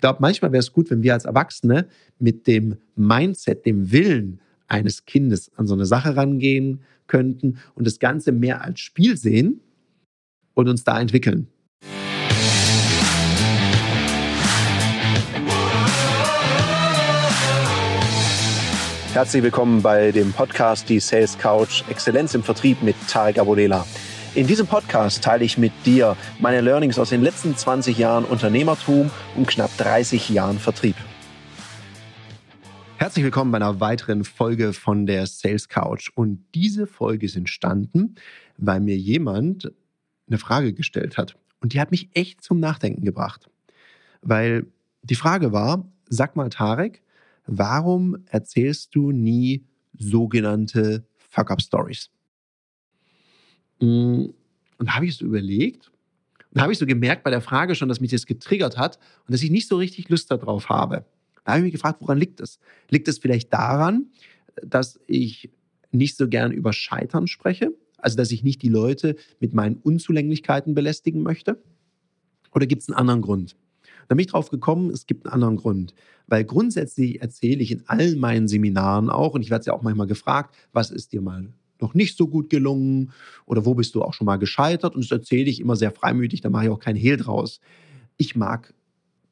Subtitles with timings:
[0.00, 1.86] ich glaube, manchmal wäre es gut, wenn wir als Erwachsene
[2.18, 7.98] mit dem Mindset, dem Willen eines Kindes an so eine Sache rangehen könnten und das
[7.98, 9.60] Ganze mehr als Spiel sehen
[10.54, 11.48] und uns da entwickeln.
[19.12, 23.84] Herzlich willkommen bei dem Podcast Die Sales Couch Exzellenz im Vertrieb mit Tarek Abodela.
[24.36, 29.10] In diesem Podcast teile ich mit dir meine Learnings aus den letzten 20 Jahren Unternehmertum
[29.34, 30.94] und knapp 30 Jahren Vertrieb.
[32.96, 36.10] Herzlich willkommen bei einer weiteren Folge von der Sales Couch.
[36.14, 38.14] Und diese Folge ist entstanden,
[38.56, 39.72] weil mir jemand
[40.28, 41.34] eine Frage gestellt hat.
[41.60, 43.50] Und die hat mich echt zum Nachdenken gebracht.
[44.22, 44.64] Weil
[45.02, 47.02] die Frage war, sag mal Tarek,
[47.46, 49.64] warum erzählst du nie
[49.98, 52.10] sogenannte Fuck-up-Stories?
[53.80, 54.26] Mm,
[54.78, 55.90] und da habe ich so überlegt
[56.50, 58.98] und da habe ich so gemerkt bei der Frage schon, dass mich das getriggert hat
[59.26, 61.04] und dass ich nicht so richtig Lust darauf habe.
[61.44, 62.58] Da habe ich mich gefragt, woran liegt es?
[62.88, 64.06] Liegt es vielleicht daran,
[64.62, 65.50] dass ich
[65.92, 67.72] nicht so gern über Scheitern spreche?
[67.98, 71.62] Also, dass ich nicht die Leute mit meinen Unzulänglichkeiten belästigen möchte?
[72.52, 73.56] Oder gibt es einen anderen Grund?
[74.08, 75.94] Da bin ich drauf gekommen, es gibt einen anderen Grund.
[76.26, 79.82] Weil grundsätzlich erzähle ich in allen meinen Seminaren auch, und ich werde es ja auch
[79.82, 83.12] manchmal gefragt, was ist dir mal noch nicht so gut gelungen
[83.46, 86.40] oder wo bist du auch schon mal gescheitert und das erzähle ich immer sehr freimütig,
[86.40, 87.60] da mache ich auch kein Hehl draus.
[88.16, 88.74] Ich mag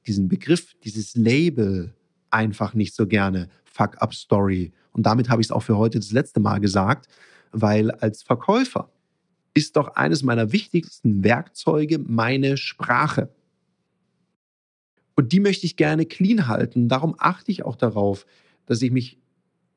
[0.06, 1.94] diesen Begriff, dieses Label
[2.30, 4.72] einfach nicht so gerne, Fuck-up-Story.
[4.92, 7.08] Und damit habe ich es auch für heute das letzte Mal gesagt,
[7.52, 8.90] weil als Verkäufer
[9.54, 13.30] ist doch eines meiner wichtigsten Werkzeuge meine Sprache.
[15.16, 16.88] Und die möchte ich gerne clean halten.
[16.88, 18.24] Darum achte ich auch darauf,
[18.66, 19.18] dass ich mich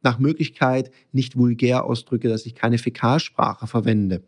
[0.04, 4.24] nach Möglichkeit nicht vulgär ausdrücke, dass ich keine Fäkalsprache verwende.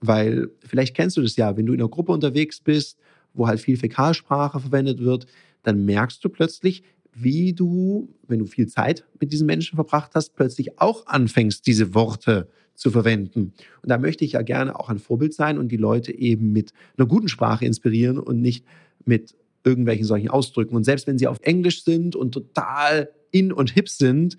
[0.00, 2.98] Weil vielleicht kennst du das ja, wenn du in einer Gruppe unterwegs bist,
[3.34, 5.26] wo halt viel Fäkalsprache verwendet wird,
[5.62, 6.82] dann merkst du plötzlich,
[7.14, 11.94] wie du, wenn du viel Zeit mit diesen Menschen verbracht hast, plötzlich auch anfängst, diese
[11.94, 13.52] Worte zu verwenden.
[13.82, 16.72] Und da möchte ich ja gerne auch ein Vorbild sein und die Leute eben mit
[16.96, 18.64] einer guten Sprache inspirieren und nicht
[19.04, 20.74] mit irgendwelchen solchen Ausdrücken.
[20.74, 24.36] Und selbst wenn sie auf Englisch sind und total in und hip sind,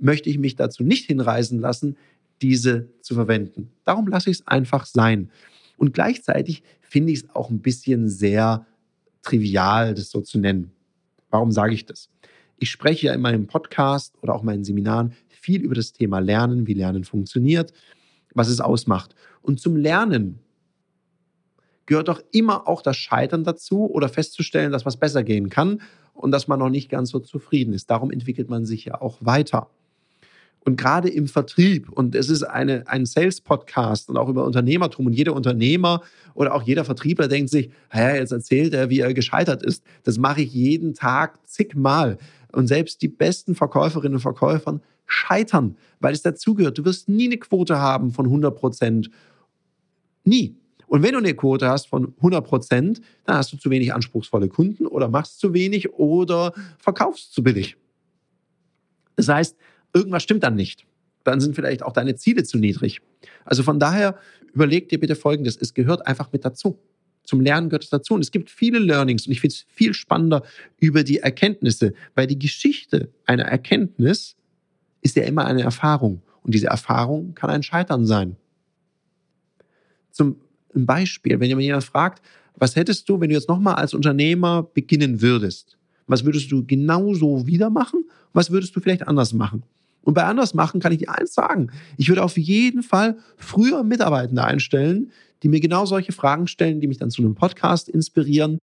[0.00, 1.96] möchte ich mich dazu nicht hinreißen lassen,
[2.42, 3.70] diese zu verwenden.
[3.84, 5.30] Darum lasse ich es einfach sein.
[5.76, 8.66] Und gleichzeitig finde ich es auch ein bisschen sehr
[9.22, 10.72] trivial, das so zu nennen.
[11.30, 12.08] Warum sage ich das?
[12.58, 16.18] Ich spreche ja in meinem Podcast oder auch in meinen Seminaren viel über das Thema
[16.18, 17.72] Lernen, wie Lernen funktioniert,
[18.34, 19.14] was es ausmacht.
[19.42, 20.40] Und zum Lernen
[21.86, 25.80] gehört doch immer auch das Scheitern dazu oder festzustellen, dass was besser gehen kann
[26.12, 27.90] und dass man noch nicht ganz so zufrieden ist.
[27.90, 29.70] Darum entwickelt man sich ja auch weiter.
[30.64, 35.14] Und gerade im Vertrieb, und es ist eine, ein Sales-Podcast und auch über Unternehmertum und
[35.14, 36.02] jeder Unternehmer
[36.34, 39.82] oder auch jeder Vertriebler denkt sich, ja, jetzt erzählt er, wie er gescheitert ist.
[40.02, 42.18] Das mache ich jeden Tag zigmal.
[42.52, 46.76] Und selbst die besten Verkäuferinnen und Verkäufer scheitern, weil es dazugehört.
[46.76, 49.10] Du wirst nie eine Quote haben von 100 Prozent.
[50.24, 50.56] Nie.
[50.86, 54.48] Und wenn du eine Quote hast von 100 Prozent, dann hast du zu wenig anspruchsvolle
[54.48, 57.76] Kunden oder machst zu wenig oder verkaufst zu billig.
[59.16, 59.56] Das heißt,
[59.92, 60.86] irgendwas stimmt dann nicht.
[61.24, 63.00] Dann sind vielleicht auch deine Ziele zu niedrig.
[63.44, 64.18] Also von daher
[64.54, 65.56] überleg dir bitte Folgendes.
[65.60, 66.78] Es gehört einfach mit dazu.
[67.24, 68.14] Zum Lernen gehört es dazu.
[68.14, 70.42] Und es gibt viele Learnings und ich finde es viel spannender
[70.78, 74.36] über die Erkenntnisse, weil die Geschichte einer Erkenntnis
[75.02, 76.22] ist ja immer eine Erfahrung.
[76.42, 78.36] Und diese Erfahrung kann ein Scheitern sein.
[80.10, 80.36] Zum
[80.74, 82.22] Beispiel, wenn jemand fragt,
[82.56, 85.76] was hättest du, wenn du jetzt nochmal als Unternehmer beginnen würdest?
[86.06, 88.04] Was würdest du genauso wieder machen?
[88.32, 89.62] Was würdest du vielleicht anders machen?
[90.02, 91.70] Und bei anders machen kann ich dir eins sagen.
[91.96, 95.12] Ich würde auf jeden Fall früher Mitarbeitende einstellen,
[95.42, 98.58] die mir genau solche Fragen stellen, die mich dann zu einem Podcast inspirieren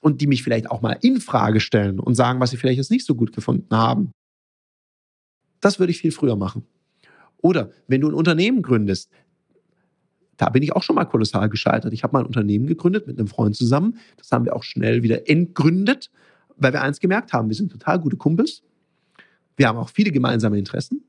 [0.00, 2.90] und die mich vielleicht auch mal in Frage stellen und sagen, was sie vielleicht jetzt
[2.90, 4.12] nicht so gut gefunden haben.
[5.60, 6.64] Das würde ich viel früher machen.
[7.38, 9.10] Oder wenn du ein Unternehmen gründest,
[10.36, 11.92] da bin ich auch schon mal kolossal gescheitert.
[11.92, 13.98] Ich habe mal ein Unternehmen gegründet mit einem Freund zusammen.
[14.16, 16.10] Das haben wir auch schnell wieder entgründet,
[16.56, 18.62] weil wir eins gemerkt haben, wir sind total gute Kumpels.
[19.60, 21.04] Wir haben auch viele gemeinsame Interessen.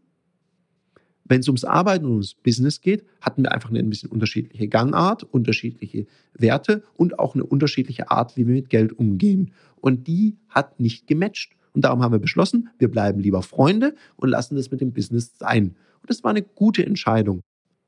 [1.24, 4.68] Wenn es ums Arbeiten und ums Business geht, hatten wir einfach eine ein bisschen unterschiedliche
[4.68, 9.54] Gangart, unterschiedliche Werte und auch eine unterschiedliche Art, wie wir mit Geld umgehen.
[9.78, 11.56] Und die hat nicht gematcht.
[11.72, 15.32] Und darum haben wir beschlossen, wir bleiben lieber Freunde und lassen das mit dem Business
[15.38, 15.68] sein.
[16.02, 17.40] Und das war eine gute Entscheidung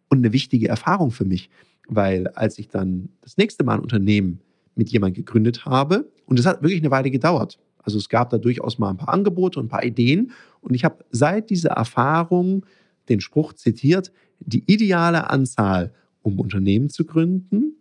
[0.08, 1.50] und eine wichtige Erfahrung für mich,
[1.90, 4.40] weil als ich dann das nächste Mal ein Unternehmen
[4.76, 8.38] mit jemandem gegründet habe, und es hat wirklich eine Weile gedauert, also es gab da
[8.38, 10.32] durchaus mal ein paar Angebote und ein paar Ideen.
[10.62, 12.66] Und ich habe seit dieser Erfahrung
[13.10, 17.76] den Spruch zitiert, die ideale Anzahl, um Unternehmen zu gründen,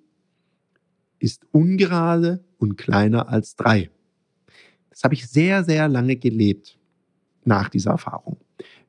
[1.19, 3.91] ist ungerade und kleiner als drei.
[4.91, 6.79] Das habe ich sehr, sehr lange gelebt
[7.45, 8.39] nach dieser Erfahrung.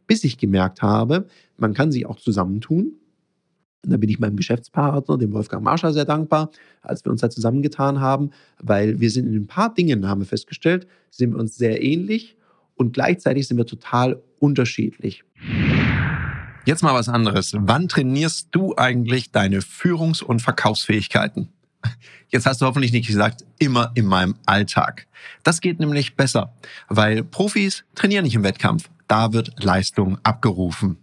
[0.08, 1.28] Bis ich gemerkt habe,
[1.58, 2.94] man kann sich auch zusammentun.
[3.84, 6.52] Und da bin ich meinem Geschäftspartner, dem Wolfgang Marscher, sehr dankbar,
[6.82, 8.32] als wir uns da zusammengetan haben,
[8.62, 12.38] weil wir sind in ein paar Dingen, haben wir festgestellt, sind wir uns sehr ähnlich
[12.76, 15.24] und gleichzeitig sind wir total unterschiedlich.
[16.66, 17.54] Jetzt mal was anderes.
[17.58, 21.50] Wann trainierst du eigentlich deine Führungs- und Verkaufsfähigkeiten?
[22.30, 25.08] Jetzt hast du hoffentlich nicht gesagt, immer in meinem Alltag.
[25.44, 26.54] Das geht nämlich besser,
[26.88, 28.90] weil Profis trainieren nicht im Wettkampf.
[29.10, 31.03] Da wird Leistung abgerufen.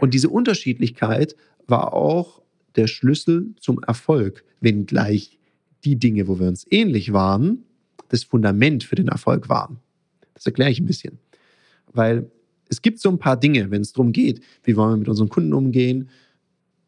[0.00, 1.36] Und diese Unterschiedlichkeit
[1.66, 2.42] war auch
[2.76, 5.38] der Schlüssel zum Erfolg, wenngleich
[5.84, 7.64] die Dinge, wo wir uns ähnlich waren,
[8.08, 9.78] das Fundament für den Erfolg waren.
[10.34, 11.18] Das erkläre ich ein bisschen.
[11.92, 12.30] Weil
[12.68, 15.28] es gibt so ein paar Dinge, wenn es darum geht, wie wollen wir mit unseren
[15.28, 16.08] Kunden umgehen,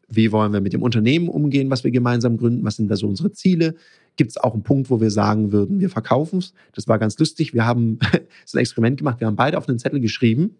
[0.07, 3.07] wie wollen wir mit dem Unternehmen umgehen, was wir gemeinsam gründen, was sind da so
[3.07, 3.75] unsere Ziele.
[4.17, 6.53] Gibt es auch einen Punkt, wo wir sagen würden, wir verkaufen es.
[6.73, 7.53] Das war ganz lustig.
[7.53, 7.99] Wir haben
[8.45, 9.19] so ein Experiment gemacht.
[9.19, 10.55] Wir haben beide auf einen Zettel geschrieben,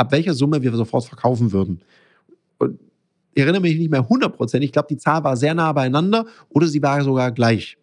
[0.00, 1.82] ab welcher Summe wir sofort verkaufen würden.
[2.58, 2.80] Und
[3.34, 4.64] ich erinnere mich nicht mehr 100 Prozent.
[4.64, 7.76] Ich glaube, die Zahl war sehr nah beieinander oder sie war sogar gleich.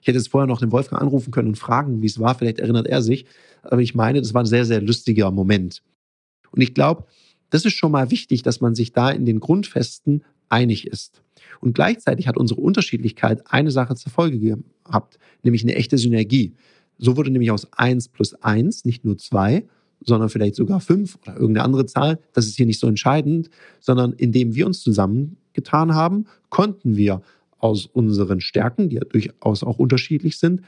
[0.00, 2.34] Ich hätte jetzt vorher noch den Wolfgang anrufen können und fragen, wie es war.
[2.34, 3.26] Vielleicht erinnert er sich.
[3.62, 5.82] Aber ich meine, das war ein sehr, sehr lustiger Moment.
[6.52, 7.04] Und ich glaube,
[7.48, 11.22] das ist schon mal wichtig, dass man sich da in den Grundfesten einig ist.
[11.60, 16.54] Und gleichzeitig hat unsere Unterschiedlichkeit eine Sache zur Folge gehabt, nämlich eine echte Synergie.
[16.98, 19.64] So wurde nämlich aus eins plus eins nicht nur zwei,
[20.00, 22.18] sondern vielleicht sogar fünf oder irgendeine andere Zahl.
[22.32, 23.50] Das ist hier nicht so entscheidend,
[23.80, 27.22] sondern indem wir uns zusammengetan haben, konnten wir
[27.58, 30.62] aus unseren Stärken, die ja durchaus auch unterschiedlich sind,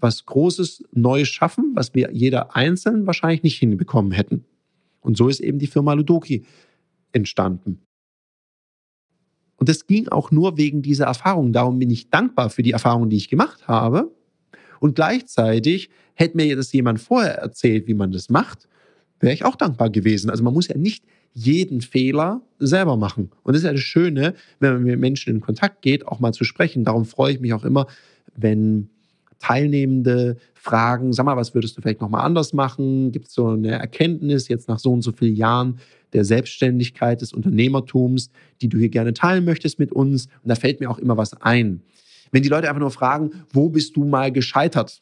[0.00, 4.44] was Großes Neues schaffen, was wir jeder einzeln wahrscheinlich nicht hinbekommen hätten.
[5.00, 6.44] Und so ist eben die Firma Ludoki
[7.12, 7.80] entstanden.
[9.56, 11.52] Und das ging auch nur wegen dieser Erfahrung.
[11.52, 14.14] Darum bin ich dankbar für die Erfahrung, die ich gemacht habe.
[14.80, 18.68] Und gleichzeitig hätte mir das jemand vorher erzählt, wie man das macht,
[19.20, 20.30] wäre ich auch dankbar gewesen.
[20.30, 21.04] Also man muss ja nicht
[21.34, 23.30] jeden Fehler selber machen.
[23.42, 26.32] Und das ist ja das Schöne, wenn man mit Menschen in Kontakt geht, auch mal
[26.32, 26.84] zu sprechen.
[26.84, 27.86] Darum freue ich mich auch immer,
[28.36, 28.88] wenn
[29.38, 33.12] Teilnehmende fragen, sag mal, was würdest du vielleicht nochmal anders machen?
[33.12, 35.78] Gibt es so eine Erkenntnis jetzt nach so und so vielen Jahren
[36.12, 40.26] der Selbstständigkeit, des Unternehmertums, die du hier gerne teilen möchtest mit uns?
[40.42, 41.82] Und da fällt mir auch immer was ein.
[42.30, 45.00] Wenn die Leute einfach nur fragen, wo bist du mal gescheitert?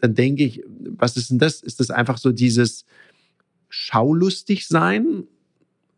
[0.00, 0.62] Dann denke ich,
[0.96, 1.60] was ist denn das?
[1.60, 2.84] Ist das einfach so dieses
[3.68, 5.24] schaulustig sein?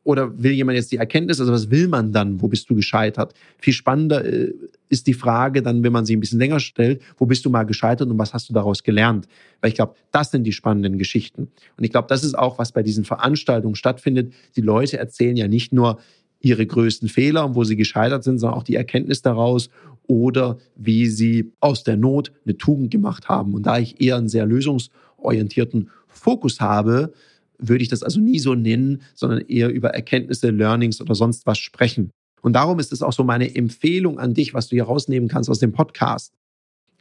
[0.02, 1.40] Oder will jemand jetzt die Erkenntnis?
[1.40, 2.40] Also was will man dann?
[2.40, 3.34] Wo bist du gescheitert?
[3.58, 4.54] Viel spannender äh,
[4.88, 7.64] ist die Frage dann, wenn man sie ein bisschen länger stellt, wo bist du mal
[7.64, 9.28] gescheitert und was hast du daraus gelernt?
[9.60, 11.48] Weil ich glaube, das sind die spannenden Geschichten.
[11.76, 14.32] Und ich glaube, das ist auch, was bei diesen Veranstaltungen stattfindet.
[14.56, 15.98] Die Leute erzählen ja nicht nur
[16.40, 19.68] ihre größten Fehler und wo sie gescheitert sind, sondern auch die Erkenntnis daraus
[20.06, 23.54] oder wie sie aus der Not eine Tugend gemacht haben.
[23.54, 27.12] Und da ich eher einen sehr lösungsorientierten Fokus habe,
[27.58, 31.58] würde ich das also nie so nennen, sondern eher über Erkenntnisse, Learnings oder sonst was
[31.58, 32.10] sprechen.
[32.42, 35.50] Und darum ist es auch so meine Empfehlung an dich, was du hier rausnehmen kannst
[35.50, 36.32] aus dem Podcast.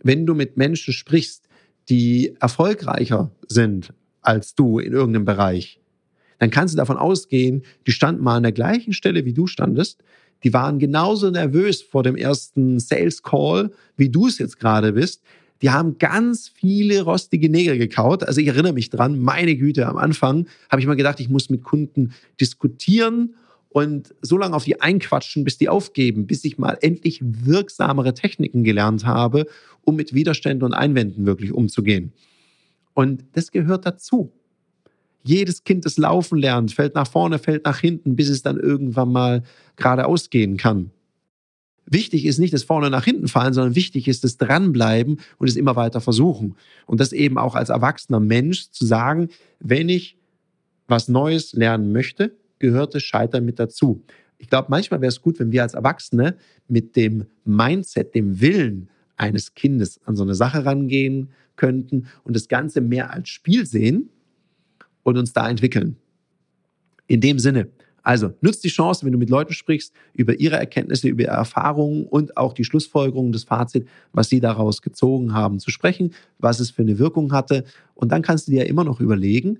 [0.03, 1.47] Wenn du mit Menschen sprichst,
[1.87, 5.79] die erfolgreicher sind als du in irgendeinem Bereich,
[6.39, 10.03] dann kannst du davon ausgehen, die standen mal an der gleichen Stelle, wie du standest.
[10.43, 15.21] Die waren genauso nervös vor dem ersten Sales Call, wie du es jetzt gerade bist
[15.61, 18.23] die haben ganz viele rostige Nägel gekaut.
[18.23, 21.49] Also ich erinnere mich dran, meine Güte, am Anfang habe ich mal gedacht, ich muss
[21.49, 23.35] mit Kunden diskutieren
[23.69, 28.63] und so lange auf die einquatschen, bis die aufgeben, bis ich mal endlich wirksamere Techniken
[28.63, 29.45] gelernt habe,
[29.83, 32.13] um mit Widerständen und Einwänden wirklich umzugehen.
[32.93, 34.31] Und das gehört dazu.
[35.23, 39.11] Jedes Kind, das laufen lernt, fällt nach vorne, fällt nach hinten, bis es dann irgendwann
[39.11, 39.43] mal
[39.75, 40.91] geradeaus gehen kann.
[41.85, 45.55] Wichtig ist nicht das vorne nach hinten fallen, sondern wichtig ist das dranbleiben und es
[45.55, 46.55] immer weiter versuchen.
[46.85, 50.17] Und das eben auch als erwachsener Mensch zu sagen, wenn ich
[50.87, 54.03] was Neues lernen möchte, gehört das Scheitern mit dazu.
[54.37, 58.89] Ich glaube, manchmal wäre es gut, wenn wir als Erwachsene mit dem Mindset, dem Willen
[59.17, 64.09] eines Kindes an so eine Sache rangehen könnten und das Ganze mehr als Spiel sehen
[65.03, 65.97] und uns da entwickeln.
[67.07, 67.69] In dem Sinne,
[68.01, 72.05] Also nutzt die Chance, wenn du mit Leuten sprichst, über ihre Erkenntnisse, über ihre Erfahrungen
[72.05, 76.71] und auch die Schlussfolgerungen, das Fazit, was sie daraus gezogen haben, zu sprechen, was es
[76.71, 77.65] für eine Wirkung hatte.
[77.95, 79.59] Und dann kannst du dir ja immer noch überlegen,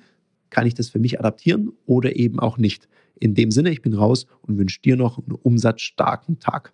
[0.49, 2.87] kann ich das für mich adaptieren oder eben auch nicht.
[3.19, 6.73] In dem Sinne, ich bin raus und wünsche dir noch einen umsatzstarken Tag.